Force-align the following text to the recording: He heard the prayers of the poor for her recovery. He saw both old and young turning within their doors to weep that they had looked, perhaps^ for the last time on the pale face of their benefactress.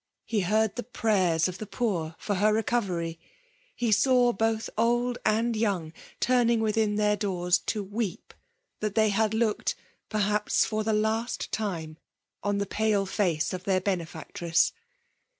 He 0.25 0.39
heard 0.39 0.77
the 0.77 0.81
prayers 0.83 1.47
of 1.47 1.59
the 1.59 1.67
poor 1.67 2.15
for 2.17 2.33
her 2.33 2.51
recovery. 2.51 3.19
He 3.75 3.91
saw 3.91 4.33
both 4.33 4.67
old 4.75 5.19
and 5.25 5.55
young 5.55 5.93
turning 6.19 6.59
within 6.59 6.95
their 6.95 7.15
doors 7.15 7.59
to 7.67 7.83
weep 7.83 8.33
that 8.79 8.95
they 8.95 9.09
had 9.09 9.35
looked, 9.35 9.75
perhaps^ 10.09 10.65
for 10.65 10.83
the 10.83 10.91
last 10.93 11.51
time 11.51 11.99
on 12.41 12.57
the 12.57 12.65
pale 12.65 13.05
face 13.05 13.53
of 13.53 13.65
their 13.65 13.79
benefactress. 13.79 14.73